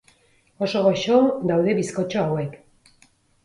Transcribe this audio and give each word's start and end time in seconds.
Oso 0.67 0.81
goxo 0.87 1.19
daude 1.53 1.77
bizkotxo 1.83 2.27
hauek. 2.27 2.61